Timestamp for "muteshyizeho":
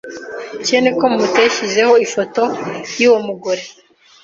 1.15-1.93